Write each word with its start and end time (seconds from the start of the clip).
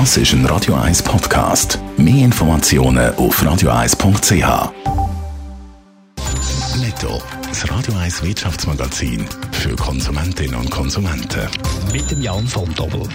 Das 0.00 0.16
ist 0.16 0.32
ein 0.32 0.44
Radio 0.46 0.74
1 0.74 1.04
Podcast. 1.04 1.78
Mehr 1.96 2.24
Informationen 2.24 3.14
auf 3.14 3.40
radio1.ch. 3.40 4.72
Netto, 6.80 7.22
das 7.48 7.70
Radio 7.70 7.94
1 7.98 8.24
Wirtschaftsmagazin 8.24 9.24
für 9.52 9.76
Konsumentinnen 9.76 10.56
und 10.56 10.68
Konsumenten. 10.68 11.48
Mit 11.92 12.10
dem 12.10 12.22
Jan 12.22 12.44
von 12.44 12.74
Dobbel. 12.74 13.08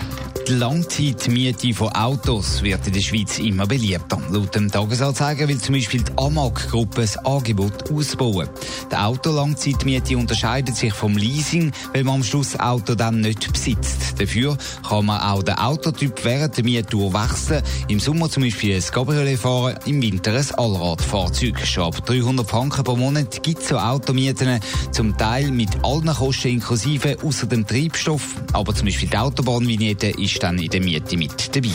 Die 0.48 0.54
Langzeitmiete 0.56 1.74
von 1.74 1.90
Autos 1.90 2.64
wird 2.64 2.88
in 2.88 2.94
der 2.94 3.02
Schweiz 3.02 3.38
immer 3.38 3.68
beliebter. 3.68 4.20
Laut 4.32 4.55
dem 4.55 4.72
Tagesanzeiger 4.72 5.48
will 5.48 5.60
zum 5.60 5.76
Beispiel 5.76 6.02
die 6.02 6.12
AMAG-Gruppe 6.18 7.02
das 7.02 7.18
Angebot 7.18 7.92
ausbauen. 7.92 8.50
Die 8.91 8.96
Autolangzeitmiete 8.96 10.18
unterscheidet 10.18 10.76
sich 10.76 10.94
vom 10.94 11.16
Leasing, 11.16 11.72
weil 11.94 12.04
man 12.04 12.16
am 12.16 12.23
Schluss 12.23 12.54
das 12.54 12.62
Auto 12.62 12.96
dann 12.96 13.22
nicht 13.22 13.52
besitzt. 13.52 14.20
Dafür 14.20 14.58
kann 14.88 15.05
man 15.05 15.22
auch 15.22 15.44
den 15.44 15.55
Autotyp 15.55 16.23
während 16.23 16.58
der 16.58 16.64
Miettour 16.64 17.14
wechseln. 17.14 17.62
Im 17.88 17.99
Sommer 17.99 18.30
zum 18.30 18.44
Beispiel 18.44 18.76
ein 18.76 18.82
Cabriolet 18.82 19.38
fahren, 19.38 19.77
im 19.85 20.02
Winter 20.02 20.34
ein 20.34 20.46
Allradfahrzeug. 20.58 21.60
Schon 21.66 21.84
ab 21.84 22.05
300 22.05 22.49
Franken 22.49 22.84
pro 22.84 22.96
Monat 22.96 23.44
gibt 23.44 23.62
es 23.62 23.70
so 23.70 23.77
Automieten, 23.77 24.60
zum 24.91 25.16
Teil 25.16 25.52
mit 25.52 25.70
allen 25.84 26.08
Kosten 26.08 26.49
inklusive, 26.49 27.18
außer 27.24 27.46
dem 27.46 27.68
Treibstoff. 27.68 28.35
Aber 28.54 28.74
zum 28.74 28.85
Beispiel 28.85 29.10
die 29.10 29.18
Autobahnvignette 29.18 30.08
ist 30.08 30.38
ist 30.39 30.43
dann 30.43 30.57
in 30.57 30.70
der 30.70 30.81
Miete 30.81 31.17
mit 31.17 31.53
dabei. 31.53 31.70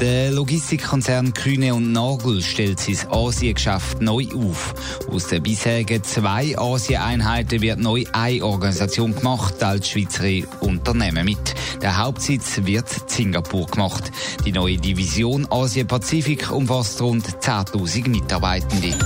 Der 0.00 0.32
Logistikkonzern 0.32 1.34
Kühne 1.34 1.72
und 1.72 1.92
Nagel 1.92 2.42
stellt 2.42 2.80
sein 2.80 2.98
Asiengeschäft 3.12 4.00
neu 4.02 4.26
auf. 4.34 4.74
Aus 5.08 5.28
den 5.28 5.44
bisherigen 5.44 6.02
zwei 6.02 6.58
Asieneinheiten 6.58 7.62
wird 7.62 7.78
neu 7.78 8.02
eine 8.12 8.44
Organisation 8.44 9.14
gemacht, 9.14 9.62
als 9.62 9.88
Schweizer 9.88 10.48
Unternehmen 10.62 11.24
mit. 11.24 11.54
Der 11.80 11.96
Hauptsitz 11.96 12.60
wird 12.64 12.90
in 12.90 13.08
Singapur 13.08 13.66
gemacht. 13.66 14.10
Die 14.44 14.50
neue 14.50 14.78
Division 14.78 15.46
Asien-Pazifik 15.48 16.50
umfasst 16.50 17.00
rund 17.00 17.28
10.000 17.40 18.08
Mitarbeitende. 18.08 18.98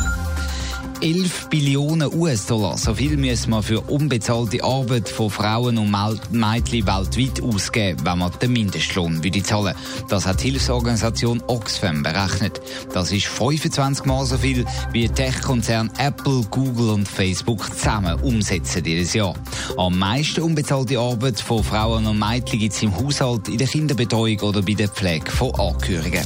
11 1.00 1.48
Billionen 1.48 2.12
US-Dollar. 2.12 2.76
So 2.76 2.94
viel 2.94 3.16
müssen 3.16 3.50
wir 3.50 3.62
für 3.62 3.80
unbezahlte 3.82 4.64
Arbeit 4.64 5.08
von 5.08 5.30
Frauen 5.30 5.78
und 5.78 5.90
Mädchen 5.90 6.86
weltweit 6.86 7.42
ausgeben, 7.42 8.00
wenn 8.04 8.18
man 8.18 8.32
den 8.40 8.52
Mindestlohn 8.52 9.22
würde 9.22 9.42
zahlen. 9.42 9.74
Das 10.08 10.26
hat 10.26 10.42
die 10.42 10.50
Hilfsorganisation 10.50 11.42
Oxfam 11.46 12.02
berechnet. 12.02 12.60
Das 12.92 13.12
ist 13.12 13.26
25 13.26 14.06
Mal 14.06 14.26
so 14.26 14.38
viel 14.38 14.64
wie 14.92 15.08
Tech-Konzern 15.08 15.90
Apple, 15.98 16.42
Google 16.50 16.90
und 16.90 17.08
Facebook 17.08 17.64
zusammen 17.76 18.20
umsetzen 18.20 18.82
dieses 18.82 19.14
Jahr. 19.14 19.34
Am 19.76 19.98
meisten 19.98 20.42
unbezahlte 20.42 20.98
Arbeit 20.98 21.40
von 21.40 21.62
Frauen 21.62 22.06
und 22.06 22.18
Mädchen 22.18 22.58
gibt 22.58 22.74
es 22.74 22.82
im 22.82 22.96
Haushalt, 22.96 23.48
in 23.48 23.58
der 23.58 23.68
Kinderbetreuung 23.68 24.40
oder 24.40 24.62
bei 24.62 24.74
der 24.74 24.88
Pflege 24.88 25.30
von 25.30 25.54
Angehörigen. 25.54 26.24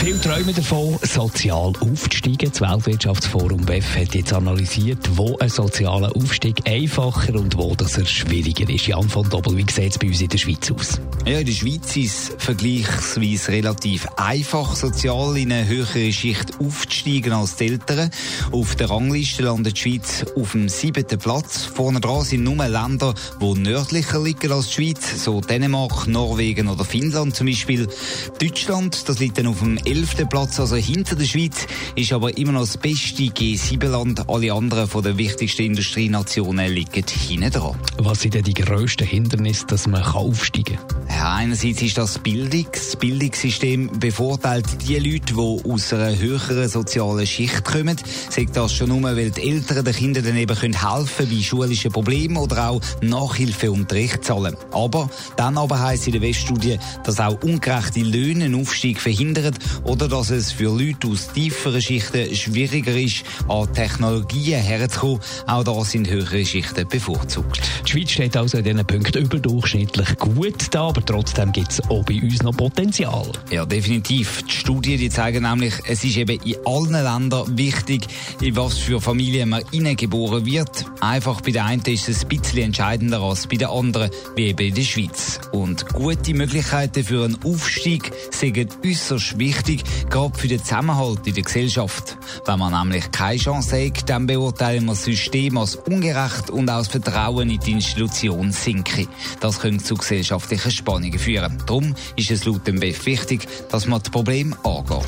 Viele 0.00 0.20
träumen 0.20 0.54
davon, 0.54 0.96
sozial 1.02 1.72
aufzusteigen. 1.80 2.50
Das 2.52 2.60
Weltwirtschaftsforum 2.60 3.66
WEF 3.66 3.96
hat 3.96 4.14
jetzt 4.14 4.32
analysiert, 4.32 5.00
wo 5.16 5.36
ein 5.38 5.48
sozialer 5.48 6.14
Aufstieg 6.14 6.62
einfacher 6.66 7.34
und 7.34 7.58
wo 7.58 7.74
das 7.74 7.98
er 7.98 8.06
schwieriger 8.06 8.72
ist. 8.72 8.86
Jan 8.86 9.08
von 9.08 9.28
Doppel, 9.28 9.56
wie 9.56 9.66
sieht 9.68 9.90
es 9.90 9.98
bei 9.98 10.06
uns 10.06 10.20
in 10.20 10.28
der 10.28 10.38
Schweiz 10.38 10.70
aus? 10.70 11.00
Ja, 11.26 11.40
in 11.40 11.46
der 11.46 11.52
Schweiz 11.52 11.96
ist 11.96 12.30
es 12.30 12.32
vergleichsweise 12.38 13.50
relativ 13.50 14.06
einfach, 14.16 14.76
sozial 14.76 15.36
in 15.36 15.52
eine 15.52 15.66
höhere 15.66 16.12
Schicht 16.12 16.60
aufzusteigen 16.60 17.32
als 17.32 17.56
die 17.56 17.66
Eltern. 17.66 18.10
Auf 18.52 18.76
der 18.76 18.88
Rangliste 18.90 19.42
landet 19.42 19.76
die 19.76 19.80
Schweiz 19.80 20.24
auf 20.36 20.52
dem 20.52 20.68
siebten 20.68 21.18
Platz. 21.18 21.64
Vorne 21.64 22.00
dran 22.00 22.24
sind 22.24 22.44
nur 22.44 22.54
Länder, 22.66 23.14
die 23.42 23.54
nördlicher 23.60 24.22
liegen 24.22 24.52
als 24.52 24.68
die 24.68 24.74
Schweiz, 24.74 25.24
so 25.24 25.40
Dänemark, 25.40 26.06
Norwegen 26.06 26.68
oder 26.68 26.84
Finnland 26.84 27.34
zum 27.34 27.48
Beispiel. 27.48 27.88
Deutschland, 28.40 29.08
das 29.08 29.18
liegt 29.18 29.38
dann 29.38 29.48
auf 29.48 29.58
dem 29.58 29.76
11. 29.88 30.28
Platz, 30.28 30.60
also 30.60 30.76
hinter 30.76 31.16
der 31.16 31.24
Schweiz, 31.24 31.66
ist 31.94 32.12
aber 32.12 32.36
immer 32.36 32.52
noch 32.52 32.60
das 32.60 32.76
beste 32.76 33.22
G7-Land. 33.22 34.28
Alle 34.28 34.52
anderen 34.52 34.86
von 34.86 35.02
den 35.02 35.16
wichtigsten 35.16 35.62
Industrienationen 35.62 36.70
liegen 36.70 37.04
hinten 37.06 37.50
dran. 37.50 37.74
Was 37.96 38.20
sind 38.20 38.34
denn 38.34 38.42
die 38.42 38.52
grössten 38.52 39.06
Hindernisse, 39.06 39.64
dass 39.66 39.86
man 39.86 40.02
aufsteigen 40.02 40.76
kann? 40.76 41.08
Ja, 41.08 41.34
einerseits 41.36 41.80
ist 41.80 41.96
das 41.96 42.18
Bildung. 42.18 42.66
Das 42.70 42.96
Bildungssystem 42.96 43.98
bevorteilt 43.98 44.66
die 44.86 44.98
Leute, 44.98 45.32
die 45.32 45.70
aus 45.70 45.92
einer 45.94 46.18
höheren 46.18 46.68
sozialen 46.68 47.26
Schicht 47.26 47.64
kommen. 47.64 47.96
Sagt 48.28 48.56
das 48.58 48.74
schon 48.74 48.90
nur, 48.90 49.02
weil 49.02 49.30
die 49.30 49.48
Eltern 49.48 49.86
den 49.86 49.94
Kindern 49.94 50.24
dann 50.24 50.36
eben 50.36 50.54
helfen 50.54 51.08
können 51.16 51.30
bei 51.30 51.42
schulischen 51.42 51.90
Problemen 51.90 52.36
oder 52.36 52.70
auch 52.70 52.80
Nachhilfeunterricht 53.00 54.22
zahlen. 54.22 54.54
Aber 54.70 55.08
dann 55.36 55.56
aber 55.56 55.80
heisst 55.80 56.06
in 56.06 56.12
der 56.12 56.22
Weststudie, 56.22 56.78
dass 57.04 57.20
auch 57.20 57.42
ungerechte 57.42 58.00
Löhne 58.00 58.44
einen 58.44 58.60
Aufstieg 58.60 59.00
verhindern 59.00 59.54
oder 59.84 60.08
dass 60.08 60.30
es 60.30 60.52
für 60.52 60.70
Leute 60.70 61.08
aus 61.08 61.32
tieferen 61.32 61.80
Schichten 61.80 62.34
schwieriger 62.34 62.96
ist, 62.96 63.24
an 63.48 63.72
Technologien 63.72 64.60
herzukommen. 64.60 65.20
Auch 65.46 65.64
da 65.64 65.84
sind 65.84 66.08
höhere 66.08 66.44
Schichten 66.44 66.86
bevorzugt. 66.88 67.60
Die 67.86 67.90
Schweiz 67.90 68.10
steht 68.10 68.36
also 68.36 68.58
in 68.58 68.64
diesen 68.64 68.86
Punkten 68.86 69.22
überdurchschnittlich 69.22 70.16
gut 70.18 70.66
da, 70.70 70.88
aber 70.88 71.04
trotzdem 71.04 71.52
gibt 71.52 71.72
es 71.72 71.80
auch 71.88 72.04
bei 72.04 72.20
uns 72.20 72.42
noch 72.42 72.56
Potenzial. 72.56 73.30
Ja, 73.50 73.64
definitiv. 73.64 74.42
Die 74.42 74.52
Studien 74.52 74.98
die 74.98 75.10
zeigen 75.10 75.42
nämlich, 75.42 75.74
es 75.86 76.04
ist 76.04 76.16
eben 76.16 76.40
in 76.42 76.56
allen 76.64 76.92
Ländern 76.92 77.56
wichtig, 77.56 78.06
in 78.40 78.56
was 78.56 78.78
für 78.78 79.00
Familien 79.00 79.48
man 79.48 79.62
hineingeboren 79.70 80.44
wird. 80.44 80.84
Einfach 81.00 81.40
bei 81.40 81.52
der 81.52 81.64
einen 81.64 81.82
ist 81.86 82.08
es 82.08 82.22
ein 82.22 82.28
bisschen 82.28 82.58
entscheidender 82.58 83.20
als 83.20 83.46
bei 83.46 83.56
der 83.56 83.70
anderen, 83.70 84.10
wie 84.36 84.48
eben 84.48 84.68
in 84.68 84.74
der 84.74 84.82
Schweiz. 84.82 85.40
Und 85.52 85.86
gute 85.92 86.34
Möglichkeiten 86.34 87.04
für 87.04 87.24
einen 87.24 87.42
Aufstieg 87.44 88.10
sind 88.30 88.78
äußerst 88.84 89.38
wichtig, 89.38 89.67
gerade 90.10 90.38
für 90.38 90.48
den 90.48 90.62
Zusammenhalt 90.62 91.26
in 91.26 91.34
der 91.34 91.42
Gesellschaft. 91.42 92.16
Wenn 92.44 92.58
man 92.58 92.72
nämlich 92.72 93.10
keine 93.10 93.38
Chance 93.38 93.86
hat, 93.86 94.08
dann 94.08 94.26
beurteilen 94.26 94.84
wir 94.86 94.92
das 94.92 95.04
System 95.04 95.58
als 95.58 95.76
ungerecht 95.76 96.50
und 96.50 96.70
aus 96.70 96.88
Vertrauen 96.88 97.50
in 97.50 97.60
die 97.60 97.72
Institution 97.72 98.52
sinken. 98.52 99.08
Das 99.40 99.60
könnte 99.60 99.84
zu 99.84 99.94
gesellschaftlichen 99.94 100.70
Spannungen 100.70 101.18
führen. 101.18 101.58
Darum 101.66 101.94
ist 102.16 102.30
es 102.30 102.44
laut 102.44 102.66
dem 102.66 102.80
BEF 102.80 103.06
wichtig, 103.06 103.46
dass 103.70 103.86
man 103.86 104.00
das 104.00 104.10
Problem 104.10 104.54
angeht. 104.64 105.04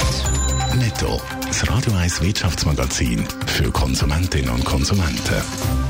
Netto, 0.79 1.21
das 1.47 1.69
Radio 1.69 1.93
1 1.95 2.23
Wirtschaftsmagazin 2.23 3.25
für 3.47 3.71
Konsumentinnen 3.71 4.51
und 4.51 4.65
Konsumenten. 4.65 5.90